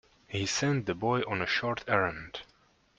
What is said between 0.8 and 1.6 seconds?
the boy on a